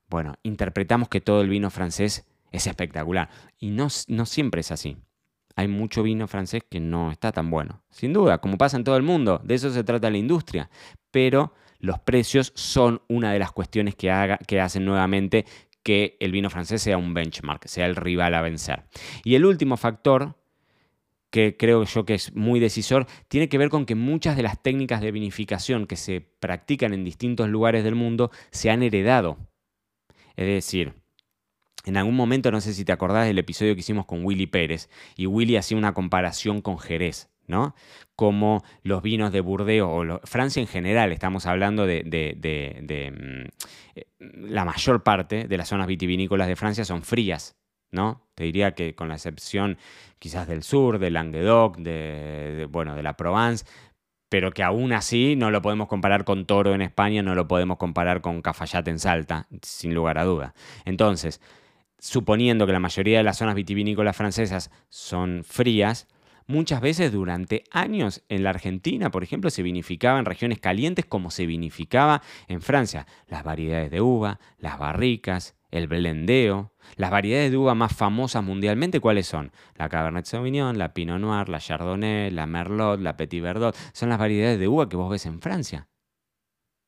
bueno, 0.09 0.35
interpretamos 0.43 1.09
que 1.09 1.21
todo 1.21 1.41
el 1.41 1.49
vino 1.49 1.69
francés 1.69 2.27
es 2.51 2.67
espectacular. 2.67 3.29
Y 3.57 3.69
no, 3.71 3.87
no 4.07 4.25
siempre 4.25 4.61
es 4.61 4.71
así. 4.71 4.97
Hay 5.55 5.67
mucho 5.67 6.03
vino 6.03 6.27
francés 6.27 6.63
que 6.69 6.79
no 6.79 7.11
está 7.11 7.31
tan 7.31 7.49
bueno. 7.49 7.81
Sin 7.89 8.13
duda, 8.13 8.39
como 8.39 8.57
pasa 8.57 8.77
en 8.77 8.83
todo 8.83 8.97
el 8.97 9.03
mundo, 9.03 9.41
de 9.43 9.55
eso 9.55 9.69
se 9.71 9.83
trata 9.83 10.09
la 10.09 10.17
industria. 10.17 10.69
Pero 11.11 11.53
los 11.79 11.99
precios 11.99 12.51
son 12.55 13.01
una 13.07 13.31
de 13.33 13.39
las 13.39 13.51
cuestiones 13.51 13.95
que, 13.95 14.11
haga, 14.11 14.37
que 14.37 14.61
hacen 14.61 14.85
nuevamente 14.85 15.45
que 15.83 16.17
el 16.19 16.31
vino 16.31 16.49
francés 16.49 16.81
sea 16.81 16.97
un 16.97 17.13
benchmark, 17.13 17.67
sea 17.67 17.85
el 17.85 17.95
rival 17.95 18.33
a 18.35 18.41
vencer. 18.41 18.83
Y 19.23 19.35
el 19.35 19.45
último 19.45 19.77
factor 19.77 20.35
que 21.31 21.55
creo 21.57 21.85
yo 21.85 22.05
que 22.05 22.13
es 22.13 22.35
muy 22.35 22.59
decisor, 22.59 23.07
tiene 23.29 23.49
que 23.49 23.57
ver 23.57 23.69
con 23.69 23.85
que 23.85 23.95
muchas 23.95 24.35
de 24.35 24.43
las 24.43 24.61
técnicas 24.61 25.01
de 25.01 25.11
vinificación 25.11 25.87
que 25.87 25.95
se 25.95 26.21
practican 26.21 26.93
en 26.93 27.05
distintos 27.05 27.49
lugares 27.49 27.83
del 27.83 27.95
mundo 27.95 28.31
se 28.51 28.69
han 28.69 28.83
heredado. 28.83 29.37
Es 30.35 30.45
decir, 30.45 30.93
en 31.85 31.97
algún 31.97 32.15
momento, 32.15 32.51
no 32.51 32.61
sé 32.61 32.73
si 32.73 32.85
te 32.85 32.91
acordás 32.91 33.25
del 33.25 33.39
episodio 33.39 33.73
que 33.73 33.79
hicimos 33.79 34.05
con 34.05 34.25
Willy 34.25 34.45
Pérez, 34.45 34.89
y 35.15 35.25
Willy 35.25 35.55
hacía 35.55 35.77
una 35.77 35.93
comparación 35.93 36.61
con 36.61 36.77
Jerez, 36.77 37.30
¿no? 37.51 37.75
Como 38.15 38.63
los 38.81 39.03
vinos 39.03 39.31
de 39.31 39.41
Burdeos, 39.41 39.89
o 39.91 40.19
Francia 40.25 40.59
en 40.59 40.67
general, 40.67 41.11
estamos 41.11 41.45
hablando 41.45 41.85
de, 41.85 42.01
mm, 42.03 43.99
eh, 43.99 44.05
la 44.19 44.65
mayor 44.65 45.03
parte 45.03 45.47
de 45.47 45.57
las 45.57 45.67
zonas 45.69 45.85
vitivinícolas 45.85 46.47
de 46.47 46.55
Francia 46.55 46.85
son 46.85 47.03
frías, 47.03 47.57
¿no? 47.91 48.23
Te 48.33 48.45
diría 48.45 48.73
que 48.73 48.95
con 48.95 49.09
la 49.09 49.15
excepción 49.15 49.77
quizás 50.17 50.47
del 50.47 50.63
sur, 50.63 50.97
del 50.97 51.13
Languedoc, 51.13 51.77
de, 51.77 52.67
bueno, 52.71 52.95
de 52.95 53.03
la 53.03 53.17
Provence, 53.17 53.65
pero 54.29 54.51
que 54.51 54.63
aún 54.63 54.93
así 54.93 55.35
no 55.35 55.51
lo 55.51 55.61
podemos 55.61 55.87
comparar 55.89 56.23
con 56.23 56.45
Toro 56.45 56.73
en 56.73 56.81
España, 56.81 57.21
no 57.21 57.35
lo 57.35 57.47
podemos 57.47 57.77
comparar 57.77 58.21
con 58.21 58.41
Cafayate 58.41 58.89
en 58.89 58.99
Salta, 58.99 59.47
sin 59.61 59.93
lugar 59.93 60.17
a 60.17 60.23
duda. 60.23 60.53
Entonces, 60.85 61.41
suponiendo 61.99 62.65
que 62.65 62.71
la 62.71 62.79
mayoría 62.79 63.17
de 63.17 63.23
las 63.25 63.37
zonas 63.37 63.55
vitivinícolas 63.55 64.15
francesas 64.15 64.71
son 64.89 65.43
frías, 65.43 66.07
muchas 66.51 66.81
veces 66.81 67.11
durante 67.11 67.63
años 67.71 68.23
en 68.29 68.43
la 68.43 68.51
Argentina, 68.51 69.09
por 69.09 69.23
ejemplo, 69.23 69.49
se 69.49 69.63
vinificaba 69.63 70.19
en 70.19 70.25
regiones 70.25 70.59
calientes 70.59 71.05
como 71.05 71.31
se 71.31 71.45
vinificaba 71.45 72.21
en 72.47 72.61
Francia. 72.61 73.07
Las 73.27 73.43
variedades 73.43 73.89
de 73.89 74.01
uva, 74.01 74.39
las 74.57 74.77
barricas, 74.77 75.55
el 75.71 75.87
blendeo. 75.87 76.73
Las 76.95 77.09
variedades 77.11 77.51
de 77.51 77.57
uva 77.57 77.73
más 77.75 77.95
famosas 77.95 78.43
mundialmente, 78.43 78.99
¿cuáles 78.99 79.25
son? 79.27 79.51
La 79.75 79.89
Cabernet 79.89 80.25
Sauvignon, 80.25 80.77
la 80.77 80.93
Pinot 80.93 81.19
Noir, 81.19 81.49
la 81.49 81.59
Chardonnay, 81.59 82.29
la 82.31 82.45
Merlot, 82.45 82.99
la 82.99 83.17
Petit 83.17 83.41
Verdot. 83.41 83.75
Son 83.93 84.09
las 84.09 84.19
variedades 84.19 84.59
de 84.59 84.67
uva 84.67 84.89
que 84.89 84.97
vos 84.97 85.09
ves 85.09 85.25
en 85.25 85.41
Francia. 85.41 85.87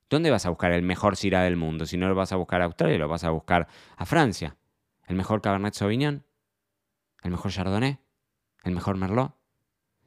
¿Dónde 0.10 0.30
vas 0.30 0.46
a 0.46 0.50
buscar 0.50 0.72
el 0.74 0.84
mejor 0.84 1.16
Syrah 1.16 1.44
del 1.44 1.56
mundo? 1.56 1.86
Si 1.86 1.98
no 1.98 2.08
lo 2.08 2.16
vas 2.16 2.34
a 2.34 2.36
buscar 2.36 2.62
a 2.62 2.66
Australia, 2.66 2.98
lo 2.98 3.08
vas 3.08 3.24
a 3.24 3.32
buscar 3.32 3.68
a 3.98 4.06
Francia 4.06 4.58
el 5.08 5.16
mejor 5.16 5.42
Cabernet 5.42 5.74
Sauvignon, 5.74 6.26
el 7.24 7.32
mejor 7.32 7.52
Chardonnay, 7.52 8.00
el 8.64 8.72
mejor 8.74 8.98
Merlot. 8.98 9.36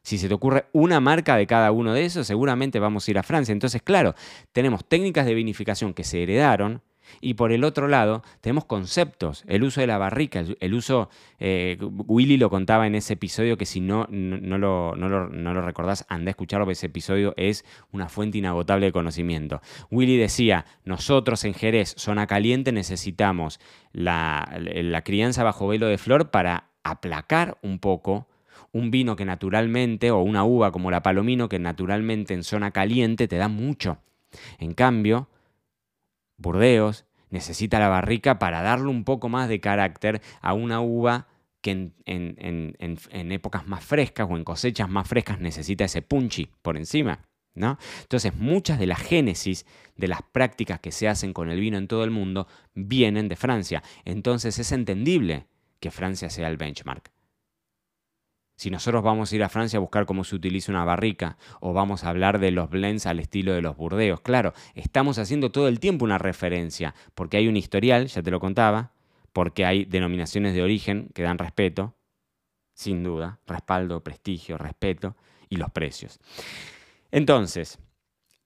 Si 0.07 0.19
se 0.19 0.29
te 0.29 0.35
ocurre 0.35 0.67
una 0.73 1.01
marca 1.01 1.35
de 1.35 1.49
cada 1.49 1.73
uno 1.73 1.93
de 1.93 2.05
esos, 2.05 2.29
seguramente 2.29 2.79
vamos 2.79 3.09
a 3.09 3.11
ir 3.11 3.19
a 3.19 3.25
Francia. 3.25 3.51
Entonces, 3.53 3.83
claro, 3.83 4.15
tenemos 4.53 4.85
técnicas 4.85 5.27
de 5.27 5.35
vinificación 5.35 5.95
que 5.95 6.05
se 6.05 6.23
heredaron, 6.23 6.81
y 7.21 7.35
por 7.35 7.51
el 7.51 7.65
otro 7.65 7.89
lado, 7.89 8.23
tenemos 8.41 8.67
conceptos, 8.67 9.43
el 9.49 9.65
uso 9.65 9.81
de 9.81 9.89
la 9.89 9.99
barrica, 9.99 10.45
el, 10.61 10.75
uso, 10.75 11.09
eh, 11.41 11.77
Willy 11.81 12.37
lo 12.37 12.51
contaba 12.51 12.87
en 12.87 12.95
ese 12.95 13.15
episodio 13.15 13.57
que 13.57 13.67
si 13.67 13.81
no, 13.81 14.07
no, 14.09 14.59
lo, 14.59 14.95
no, 14.95 15.09
lo, 15.09 15.63
recordás, 15.63 16.07
anda 16.09 16.29
a 16.29 16.31
escucharlo, 16.31 16.71
ese 16.71 16.87
episodio 16.87 17.35
es 17.37 17.65
una 17.91 18.09
fuente 18.09 18.39
inagotable 18.39 18.87
de 18.87 18.93
conocimiento. 18.93 19.61
Willy 19.91 20.17
decía, 20.17 20.67
nosotros 20.85 21.45
en 21.45 21.55
Jerez, 21.55 21.95
zona 21.97 22.29
caliente, 22.29 22.71
necesitamos 22.71 23.59
la, 23.91 24.57
la 24.61 25.03
crianza 25.03 25.43
bajo 25.43 25.67
velo 25.67 25.89
de 25.89 25.99
flor 25.99 26.31
para 26.31 26.71
aplacar 26.85 27.59
un 27.63 27.81
poco 27.81 28.29
un 28.77 28.91
vino 28.91 29.17
que 29.17 29.25
naturalmente, 29.25 30.11
o 30.11 30.21
una 30.21 30.45
uva 30.45 30.71
como 30.71 30.91
la 30.91 31.03
palomino, 31.03 31.49
que 31.49 31.59
naturalmente 31.59 32.35
en 32.35 32.43
zona 32.43 32.71
caliente 32.71 33.29
te 33.29 33.37
da 33.37 33.49
mucho. 33.49 33.99
En 34.59 34.75
cambio, 34.75 35.29
Burdeos 36.37 37.07
necesita 37.31 37.79
la 37.79 37.89
barrica 37.89 38.39
para 38.39 38.63
darle 38.63 38.89
un 38.89 39.05
poco 39.05 39.29
más 39.29 39.49
de 39.49 39.61
carácter 39.61 40.21
a 40.41 40.53
una 40.53 40.81
uva 40.81 41.27
que 41.61 41.91
en, 42.05 43.33
épocas 43.33 43.67
más 43.67 43.85
frescas 43.85 44.29
o 44.31 44.37
en 44.37 44.45
cosechas 44.45 44.89
más 44.89 45.09
frescas 45.09 45.41
necesita 45.41 45.85
ese 45.85 46.03
punchi 46.03 46.49
por 46.63 46.77
encima. 46.77 47.21
¿no? 47.55 47.79
Entonces, 48.03 48.37
muchas 48.37 48.79
de 48.79 48.87
las 48.87 49.01
génesis 49.01 49.65
de 49.97 50.09
las 50.09 50.21
prácticas 50.23 50.79
que 50.79 50.93
se 50.93 51.09
hacen 51.09 51.33
con 51.33 51.51
el 51.51 51.59
vino 51.59 51.79
en 51.79 51.89
todo 51.89 52.05
el 52.05 52.11
mundo 52.11 52.47
vienen 52.75 53.29
de 53.29 53.37
Francia. 53.37 53.83
Entonces, 54.05 54.59
es 54.59 54.71
entendible 54.73 55.47
que 55.81 55.91
Francia 55.91 56.29
sea 56.29 56.49
el 56.49 56.59
benchmark. 56.59 57.16
Si 58.57 58.71
nosotros 58.71 59.03
vamos 59.03 59.31
a 59.31 59.37
ir 59.37 59.45
a 59.45 59.51
Francia 59.51 59.77
a 59.77 59.81
buscar 59.81 60.07
cómo 60.07 60.25
se 60.25 60.35
utiliza 60.35 60.73
una 60.73 60.85
barrica 60.85 61.37
o 61.61 61.75
vamos 61.75 62.05
a 62.05 62.09
hablar 62.09 62.39
de 62.39 62.51
los 62.51 62.71
blends 62.71 63.07
al 63.07 63.21
estilo 63.21 63.53
de 63.53 63.61
los 63.61 63.77
burdeos, 63.77 64.23
claro, 64.23 64.55
estamos 64.75 65.19
haciendo 65.19 65.53
todo 65.53 65.69
el 65.69 65.79
tiempo 65.79 66.07
una 66.07 66.17
referencia, 66.17 66.95
porque 67.15 67.37
hay 67.37 67.49
un 67.49 67.57
historial, 67.57 68.07
ya 68.07 68.23
te 68.23 68.31
lo 68.31 68.41
contaba, 68.41 68.93
porque 69.35 69.67
hay 69.67 69.85
denominaciones 69.85 70.55
de 70.55 70.63
origen 70.63 71.11
que 71.15 71.23
dan 71.23 71.37
respeto, 71.37 71.95
sin 72.73 73.03
duda, 73.03 73.41
respaldo, 73.47 74.03
prestigio, 74.03 74.57
respeto 74.57 75.17
y 75.51 75.57
los 75.57 75.71
precios. 75.71 76.19
Entonces, 77.11 77.79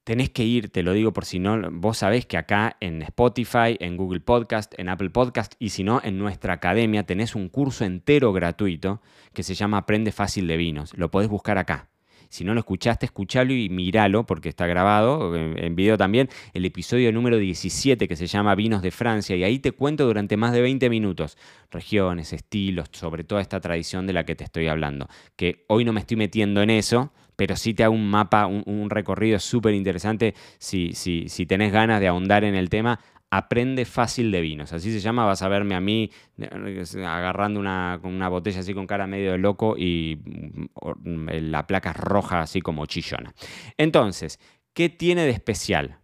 tenés 0.05 0.31
que 0.31 0.45
ir, 0.45 0.71
te 0.71 0.83
lo 0.83 0.93
digo 0.93 1.13
por 1.13 1.25
si 1.25 1.39
no, 1.39 1.71
vos 1.71 1.99
sabés 1.99 2.27
que 2.27 2.37
acá 2.37 2.77
en 2.81 3.03
Spotify, 3.03 3.77
en 3.81 3.97
Google 3.97 4.21
Podcast, 4.21 4.75
en 4.79 4.89
Apple 4.89 5.11
Podcast 5.11 5.55
y 5.59 5.71
si 5.71 5.85
no, 5.85 6.01
en 6.03 6.19
nuestra 6.19 6.55
academia 6.55 7.05
tenés 7.05 7.35
un 7.35 7.49
curso 7.49 7.85
entero 7.85 8.33
gratuito 8.33 9.03
que 9.35 9.43
se 9.43 9.55
llama 9.55 9.79
Aprende 9.79 10.13
Fácil 10.13 10.47
de 10.47 10.57
Vinos. 10.57 10.93
Lo 10.97 11.11
podés 11.11 11.29
buscar 11.29 11.59
acá. 11.59 11.91
Si 12.31 12.45
no 12.45 12.55
lo 12.55 12.61
escuchaste, 12.61 13.07
escúchalo 13.07 13.53
y 13.53 13.69
míralo 13.69 14.25
porque 14.25 14.49
está 14.49 14.65
grabado 14.69 15.35
en 15.35 15.75
video 15.75 15.99
también 15.99 16.29
el 16.55 16.65
episodio 16.65 17.13
número 17.13 17.39
17 17.39 18.07
que 18.07 18.15
se 18.15 18.29
llama 18.29 18.55
Vinos 18.55 18.83
de 18.83 18.93
Francia 18.93 19.35
y 19.35 19.43
ahí 19.43 19.59
te 19.59 19.73
cuento 19.73 20.07
durante 20.07 20.37
más 20.37 20.53
de 20.53 20.61
20 20.61 20.89
minutos 20.91 21.37
regiones, 21.73 22.33
estilos, 22.33 22.89
sobre 22.93 23.25
toda 23.25 23.41
esta 23.41 23.61
tradición 23.61 24.07
de 24.07 24.13
la 24.13 24.25
que 24.25 24.37
te 24.37 24.45
estoy 24.45 24.69
hablando. 24.69 25.09
Que 25.35 25.65
hoy 25.67 25.85
no 25.85 25.93
me 25.93 25.99
estoy 25.99 26.17
metiendo 26.17 26.63
en 26.63 26.71
eso, 26.71 27.13
pero 27.41 27.57
sí 27.57 27.73
te 27.73 27.85
hago 27.85 27.95
un 27.95 28.07
mapa, 28.07 28.45
un, 28.45 28.91
recorrido 28.91 29.39
súper 29.39 29.73
interesante 29.73 30.35
si, 30.59 30.93
si, 30.93 31.47
tenés 31.47 31.73
ganas 31.73 31.99
de 31.99 32.07
ahondar 32.07 32.45
en 32.45 32.55
el 32.55 32.69
tema. 32.69 33.01
Aprende 33.31 33.87
fácil 33.87 34.31
de 34.31 34.43
vinos, 34.43 34.75
así 34.75 34.93
se 34.93 35.01
llama, 35.01 35.25
vas 35.25 35.41
a 35.41 35.49
verme 35.49 35.75
a 35.75 35.81
mí 35.81 36.11
eh, 36.37 36.85
agarrando 37.03 37.59
una, 37.59 37.99
una 38.03 38.29
botella 38.29 38.61
así 38.61 38.75
con 38.75 38.87
cara 38.87 39.07
medio 39.07 39.33
de 39.33 39.39
loco 39.39 39.75
y 39.79 40.21
mm, 40.23 41.29
la 41.49 41.67
placa 41.67 41.95
roja 41.95 42.43
así 42.43 42.61
como 42.61 42.85
chillona. 42.85 43.33
Entonces, 43.79 44.39
¿qué 44.75 44.91
tiene 44.91 45.23
de 45.23 45.31
especial? 45.31 45.97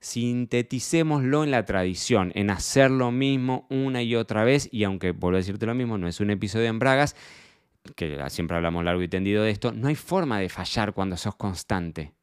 sinteticémoslo 0.00 1.44
en 1.44 1.50
la 1.50 1.64
tradición, 1.66 2.32
en 2.34 2.50
hacer 2.50 2.90
lo 2.90 3.12
mismo 3.12 3.66
una 3.68 4.02
y 4.02 4.16
otra 4.16 4.42
vez, 4.42 4.70
y 4.72 4.84
aunque 4.84 5.12
vuelvo 5.12 5.36
a 5.36 5.40
decirte 5.40 5.66
lo 5.66 5.74
mismo, 5.74 5.96
no 5.98 6.08
es 6.08 6.18
un 6.18 6.30
episodio 6.30 6.66
en 6.66 6.80
Bragas, 6.80 7.14
que 7.96 8.22
siempre 8.30 8.56
hablamos 8.56 8.84
largo 8.84 9.02
y 9.02 9.08
tendido 9.08 9.42
de 9.42 9.50
esto, 9.50 9.72
no 9.72 9.88
hay 9.88 9.94
forma 9.94 10.38
de 10.38 10.48
fallar 10.48 10.92
cuando 10.92 11.16
sos 11.16 11.34
constante. 11.34 12.14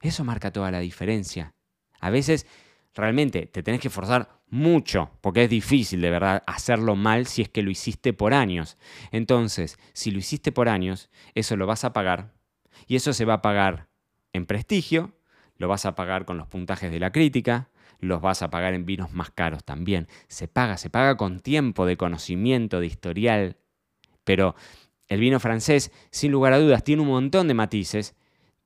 Eso 0.00 0.24
marca 0.24 0.50
toda 0.50 0.70
la 0.70 0.80
diferencia. 0.80 1.54
A 2.00 2.10
veces 2.10 2.46
realmente 2.94 3.46
te 3.46 3.62
tenés 3.62 3.80
que 3.80 3.90
forzar 3.90 4.40
mucho, 4.48 5.10
porque 5.20 5.44
es 5.44 5.50
difícil 5.50 6.00
de 6.00 6.10
verdad 6.10 6.42
hacerlo 6.46 6.94
mal 6.96 7.26
si 7.26 7.42
es 7.42 7.48
que 7.48 7.62
lo 7.62 7.70
hiciste 7.70 8.12
por 8.12 8.34
años. 8.34 8.76
Entonces, 9.10 9.78
si 9.92 10.10
lo 10.10 10.18
hiciste 10.18 10.52
por 10.52 10.68
años, 10.68 11.10
eso 11.34 11.56
lo 11.56 11.66
vas 11.66 11.84
a 11.84 11.92
pagar. 11.92 12.32
Y 12.86 12.96
eso 12.96 13.12
se 13.12 13.24
va 13.24 13.34
a 13.34 13.42
pagar 13.42 13.88
en 14.32 14.46
prestigio, 14.46 15.16
lo 15.56 15.68
vas 15.68 15.86
a 15.86 15.94
pagar 15.94 16.24
con 16.24 16.36
los 16.36 16.48
puntajes 16.48 16.90
de 16.90 17.00
la 17.00 17.12
crítica, 17.12 17.70
los 18.00 18.20
vas 18.20 18.42
a 18.42 18.50
pagar 18.50 18.74
en 18.74 18.86
vinos 18.86 19.12
más 19.12 19.30
caros 19.30 19.64
también. 19.64 20.08
Se 20.28 20.48
paga, 20.48 20.76
se 20.76 20.90
paga 20.90 21.16
con 21.16 21.40
tiempo 21.40 21.86
de 21.86 21.96
conocimiento, 21.96 22.80
de 22.80 22.86
historial. 22.86 23.56
Pero 24.24 24.54
el 25.08 25.20
vino 25.20 25.40
francés, 25.40 25.90
sin 26.10 26.32
lugar 26.32 26.52
a 26.52 26.58
dudas, 26.58 26.84
tiene 26.84 27.02
un 27.02 27.08
montón 27.08 27.48
de 27.48 27.54
matices, 27.54 28.14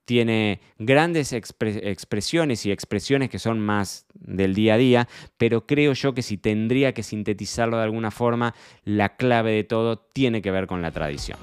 tiene 0.04 0.60
grandes 0.78 1.34
expresiones 1.34 2.64
y 2.64 2.72
expresiones 2.72 3.28
que 3.28 3.38
son 3.38 3.60
más 3.60 4.06
del 4.14 4.54
día 4.54 4.74
a 4.74 4.78
día, 4.78 5.08
pero 5.36 5.66
creo 5.66 5.92
yo 5.92 6.14
que 6.14 6.22
si 6.22 6.38
tendría 6.38 6.94
que 6.94 7.02
sintetizarlo 7.02 7.76
de 7.76 7.82
alguna 7.82 8.10
forma, 8.10 8.54
la 8.84 9.16
clave 9.16 9.52
de 9.52 9.64
todo 9.64 9.98
tiene 9.98 10.40
que 10.40 10.50
ver 10.50 10.66
con 10.66 10.80
la 10.80 10.92
tradición. 10.92 11.38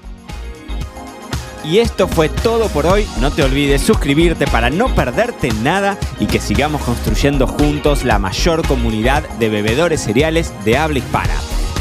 Y 1.64 1.78
esto 1.78 2.06
fue 2.06 2.28
todo 2.28 2.68
por 2.68 2.86
hoy. 2.86 3.06
No 3.20 3.32
te 3.32 3.42
olvides 3.42 3.82
suscribirte 3.82 4.46
para 4.46 4.70
no 4.70 4.94
perderte 4.94 5.48
nada 5.62 5.98
y 6.20 6.26
que 6.26 6.38
sigamos 6.38 6.82
construyendo 6.82 7.46
juntos 7.46 8.04
la 8.04 8.18
mayor 8.18 8.66
comunidad 8.66 9.28
de 9.38 9.48
bebedores 9.48 10.02
cereales 10.02 10.52
de 10.64 10.76
habla 10.76 10.98
hispana. 10.98 11.34